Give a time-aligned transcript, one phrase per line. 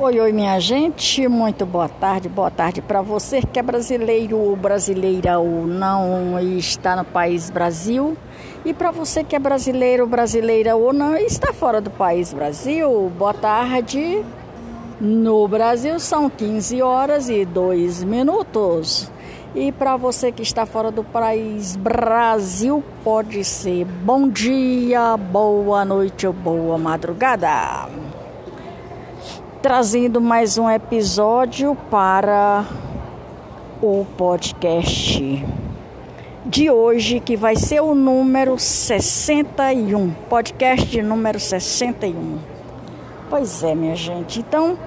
[0.00, 4.54] Oi, oi, minha gente, muito boa tarde, boa tarde para você que é brasileiro ou
[4.54, 8.16] brasileira ou não e está no país Brasil.
[8.64, 13.10] E para você que é brasileiro, brasileira ou não e está fora do país Brasil,
[13.18, 14.24] boa tarde.
[15.00, 19.10] No Brasil são 15 horas e 2 minutos.
[19.52, 26.24] E para você que está fora do país Brasil, pode ser bom dia, boa noite
[26.24, 27.97] ou boa madrugada
[29.62, 32.64] trazendo mais um episódio para
[33.82, 35.44] o podcast
[36.46, 42.38] de hoje, que vai ser o número 61, podcast número 61.
[43.28, 44.38] Pois é, minha gente.
[44.38, 44.78] Então,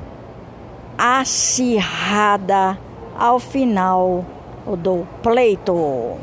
[0.97, 2.79] acirrada
[3.19, 4.25] ao final
[4.79, 6.17] do pleito.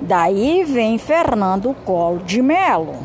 [0.00, 2.96] Daí vem Fernando Collor de Mello.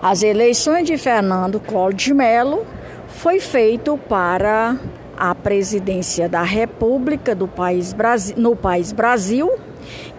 [0.00, 2.66] As eleições de Fernando Collor de Mello
[3.08, 4.76] foi feito para
[5.22, 7.94] a presidência da República do país
[8.36, 9.52] no país Brasil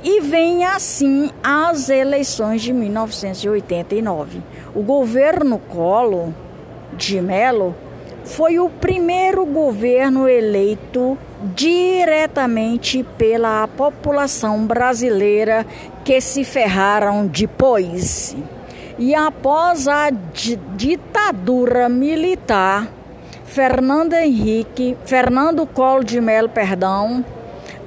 [0.02, 4.42] e vem assim as eleições de 1989.
[4.74, 6.30] O governo Collor
[6.94, 7.76] de Mello
[8.24, 11.18] foi o primeiro governo eleito
[11.54, 15.66] diretamente pela população brasileira
[16.06, 18.38] que se ferraram depois.
[18.98, 23.03] E após a ditadura militar,
[23.54, 27.24] Fernando Henrique, Fernando Collor de Mello, perdão,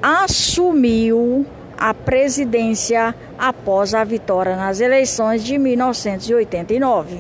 [0.01, 1.45] assumiu
[1.77, 7.19] a presidência após a vitória nas eleições de 1989.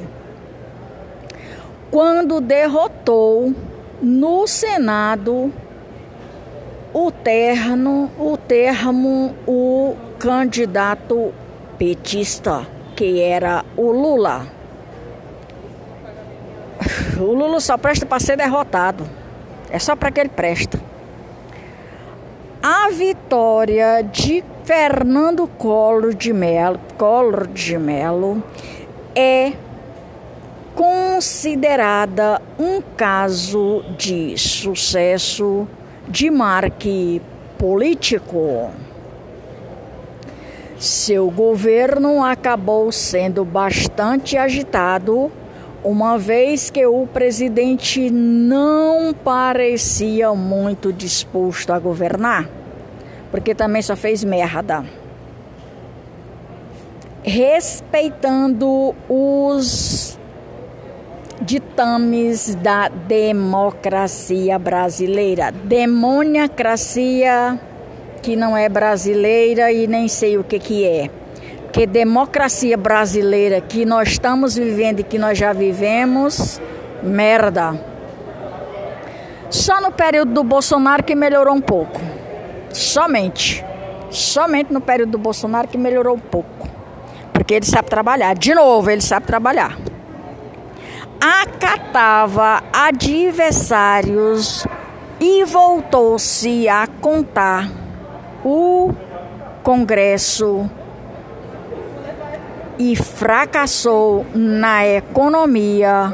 [1.91, 3.53] Quando derrotou
[4.01, 5.53] no Senado
[6.95, 11.35] o terno, o termo, o candidato
[11.77, 12.65] petista,
[12.95, 14.56] que era o Lula.
[17.19, 19.09] O Lula só presta para ser derrotado.
[19.71, 20.81] É só para que ele presta.
[22.62, 28.43] A vitória de Fernando Collor de Mello, Collor de Mello
[29.15, 29.53] é
[30.75, 35.66] considerada um caso de sucesso
[36.09, 37.22] de marque
[37.56, 38.71] político.
[40.78, 45.32] Seu governo acabou sendo bastante agitado
[45.84, 52.48] uma vez que o presidente não parecia muito disposto a governar,
[53.31, 54.84] porque também só fez merda.
[57.22, 60.19] Respeitando os
[61.41, 67.60] ditames da democracia brasileira, demoniacracia
[68.22, 71.11] que não é brasileira e nem sei o que que é
[71.76, 76.58] que democracia brasileira que nós estamos vivendo e que nós já vivemos,
[77.02, 77.78] merda.
[79.50, 82.00] Só no período do Bolsonaro que melhorou um pouco.
[82.70, 83.62] Somente.
[84.08, 86.67] Somente no período do Bolsonaro que melhorou um pouco.
[87.31, 88.34] Porque ele sabe trabalhar.
[88.34, 89.76] De novo, ele sabe trabalhar.
[91.20, 94.67] Acatava adversários
[95.20, 97.70] e voltou-se a contar
[98.43, 98.94] o
[99.62, 100.70] Congresso
[102.78, 106.12] e fracassou na economia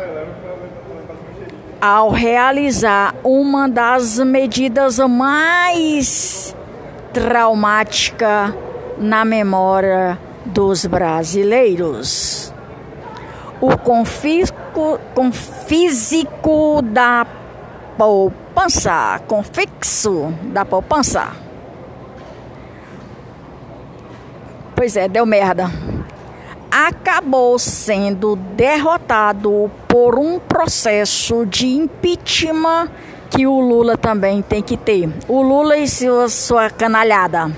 [1.80, 6.54] ao realizar uma das medidas mais
[7.12, 8.54] traumática
[8.98, 10.16] na memória
[10.46, 12.54] dos brasileiros.
[13.60, 17.26] O confisco, confísico da
[17.98, 21.30] poupança, confixo da poupança.
[24.74, 25.70] Pois é, deu merda.
[26.74, 32.88] Acabou sendo derrotado por um processo de impeachment
[33.28, 35.06] que o Lula também tem que ter.
[35.28, 37.54] O Lula e sua, sua canalhada.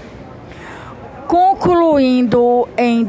[1.29, 3.07] Concluindo em,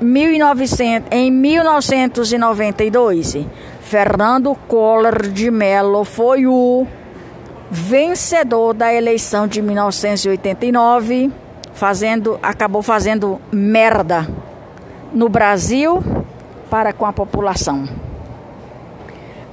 [0.00, 3.36] 1900, em 1992,
[3.82, 6.86] Fernando Collor de Mello foi o
[7.70, 11.30] vencedor da eleição de 1989,
[11.74, 14.26] fazendo, acabou fazendo merda
[15.12, 16.02] no Brasil
[16.70, 17.84] para com a população.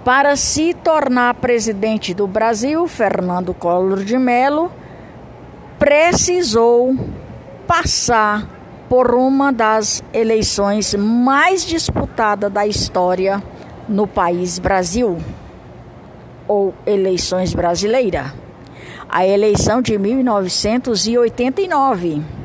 [0.03, 4.71] Para se tornar presidente do Brasil, Fernando Collor de Mello
[5.77, 6.95] precisou
[7.67, 8.49] passar
[8.87, 13.43] por uma das eleições mais disputadas da história
[13.87, 15.19] no país Brasil,
[16.47, 18.33] ou eleições brasileira,
[19.07, 22.38] a eleição de 1989.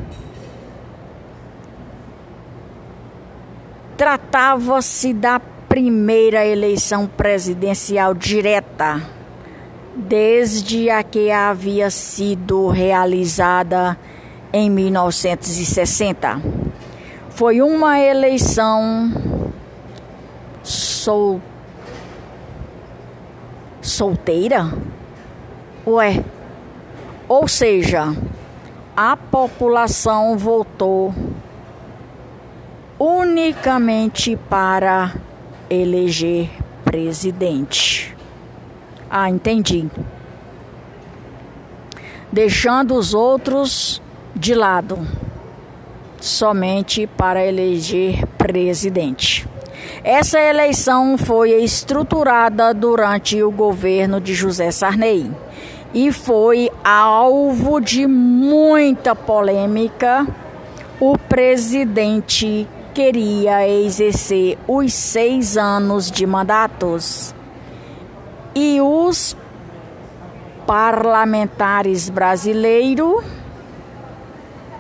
[4.04, 9.02] Tratava-se da primeira eleição presidencial direta
[9.96, 13.96] desde a que havia sido realizada
[14.52, 16.38] em 1960.
[17.30, 19.10] Foi uma eleição
[20.62, 21.40] sol...
[23.80, 24.70] solteira?
[25.86, 26.22] Ué,
[27.26, 28.14] ou seja,
[28.94, 31.14] a população votou
[32.99, 35.14] unicamente para
[35.69, 36.50] eleger
[36.85, 38.17] presidente.
[39.11, 39.88] Ah, entendi.
[42.31, 44.02] Deixando os outros
[44.35, 44.99] de lado,
[46.20, 49.46] somente para eleger presidente.
[50.02, 55.31] Essa eleição foi estruturada durante o governo de José Sarney
[55.93, 60.26] e foi alvo de muita polêmica.
[61.00, 67.35] O presidente queria exercer os seis anos de mandatos
[68.55, 69.37] e os
[70.64, 73.25] parlamentares brasileiros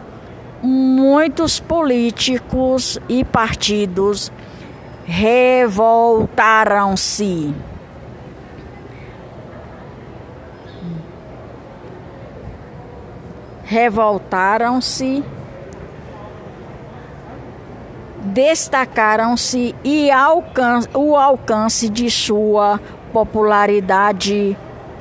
[0.62, 4.30] muitos políticos e partidos
[5.04, 7.52] revoltaram-se.
[13.66, 15.22] Revoltaram-se
[18.32, 20.08] destacaram-se e
[20.94, 22.80] o alcance de sua
[23.12, 24.56] popularidade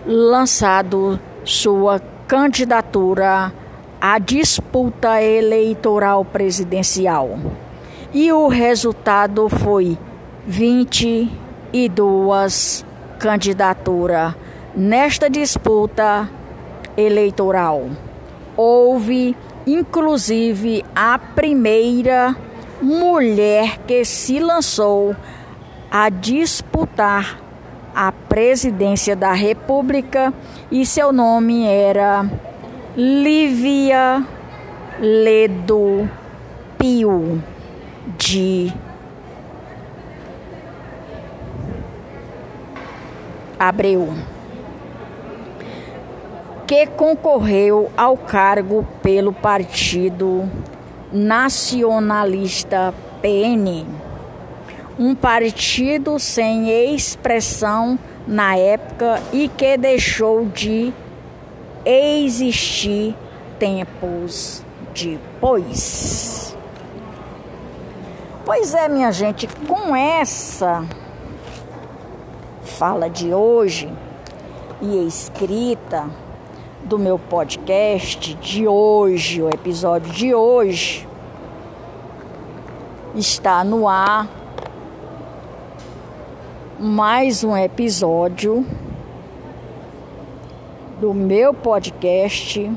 [0.05, 3.51] lançado sua candidatura
[3.99, 7.39] à disputa eleitoral presidencial.
[8.13, 9.97] E o resultado foi
[10.47, 12.85] 22
[13.19, 14.35] candidaturas
[14.75, 16.29] nesta disputa
[16.95, 17.89] eleitoral.
[18.57, 19.35] Houve
[19.65, 22.35] inclusive a primeira
[22.81, 25.15] mulher que se lançou
[25.89, 27.39] a disputar
[27.95, 30.33] a presidência da República
[30.69, 32.29] e seu nome era
[32.95, 34.25] Lívia
[34.99, 36.09] Ledo
[36.77, 37.41] Pio
[38.17, 38.73] de
[43.57, 44.13] Abreu,
[46.67, 50.49] que concorreu ao cargo pelo Partido
[51.11, 53.85] Nacionalista PN
[54.97, 60.93] um partido sem expressão na época e que deixou de
[61.85, 63.15] existir
[63.59, 66.55] tempos depois.
[68.45, 70.85] Pois é, minha gente, com essa
[72.63, 73.91] fala de hoje
[74.81, 76.09] e escrita
[76.85, 81.07] do meu podcast de hoje, o episódio de hoje,
[83.15, 84.29] está no ar
[86.79, 88.63] mais um episódio
[91.01, 92.71] do meu podcast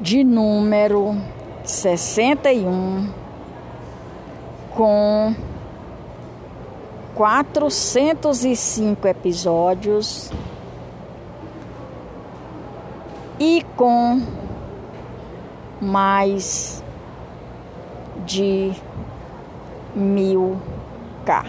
[0.00, 1.14] de número
[1.62, 3.10] 61
[4.70, 5.34] com
[7.14, 10.30] 405 episódios
[13.44, 14.22] e com
[15.78, 16.82] mais
[18.24, 18.72] de
[19.94, 20.56] mil
[21.26, 21.44] K.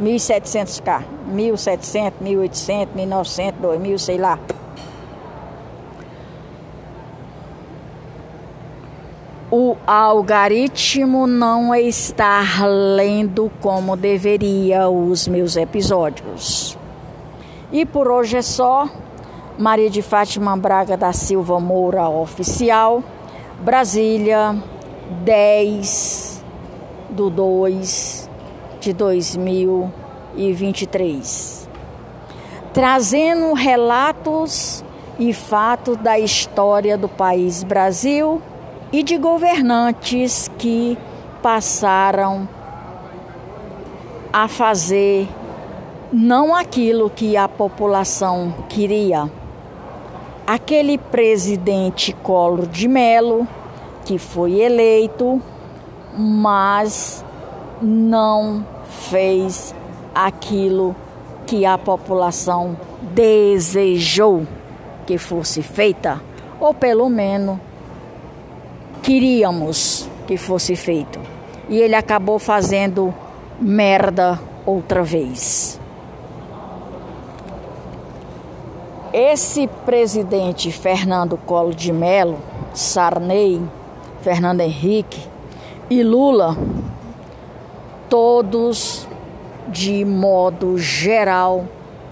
[0.00, 4.38] 1.700K, 1.700, 1.800, 1.900, 2.000, sei lá.
[9.50, 16.78] O algoritmo não está lendo como deveria os meus episódios.
[17.70, 18.88] E por hoje é só.
[19.58, 23.02] Maria de Fátima Braga da Silva Moura Oficial,
[23.58, 24.54] Brasília,
[25.24, 26.44] 10
[27.10, 28.30] do 2
[28.78, 31.68] de 2023.
[32.72, 34.84] Trazendo relatos
[35.18, 38.40] e fatos da história do país Brasil
[38.92, 40.96] e de governantes que
[41.42, 42.48] passaram
[44.32, 45.26] a fazer
[46.12, 49.28] não aquilo que a população queria
[50.48, 53.46] aquele presidente Collor de Mello,
[54.06, 55.42] que foi eleito,
[56.16, 57.22] mas
[57.82, 58.64] não
[59.10, 59.74] fez
[60.14, 60.96] aquilo
[61.46, 62.78] que a população
[63.12, 64.46] desejou
[65.04, 66.18] que fosse feita,
[66.58, 67.58] ou pelo menos
[69.02, 71.20] queríamos que fosse feito.
[71.68, 73.12] E ele acabou fazendo
[73.60, 75.77] merda outra vez.
[79.12, 82.38] Esse presidente Fernando Collor de Mello,
[82.74, 83.62] Sarney,
[84.20, 85.18] Fernando Henrique
[85.88, 86.54] e Lula,
[88.10, 89.08] todos
[89.66, 91.64] de modo geral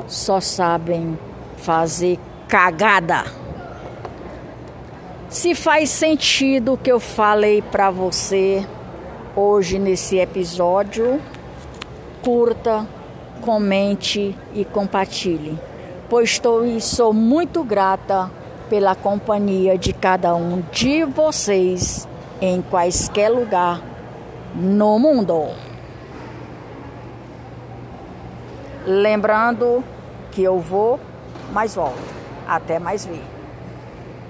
[0.07, 1.19] só sabem
[1.59, 3.25] fazer cagada.
[5.29, 8.67] Se faz sentido o que eu falei para você
[9.35, 11.21] hoje nesse episódio,
[12.23, 12.87] curta,
[13.43, 15.59] comente e compartilhe
[16.09, 18.31] pois estou e sou muito grata
[18.69, 22.09] pela companhia de cada um de vocês
[22.41, 23.81] em quaisquer lugar
[24.55, 25.49] no mundo.
[28.87, 29.83] Lembrando
[30.31, 31.01] que eu vou,
[31.53, 32.15] mas volto.
[32.47, 33.36] Até mais ver.